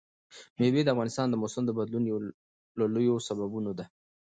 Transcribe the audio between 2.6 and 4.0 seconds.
له لویو سببونو ده.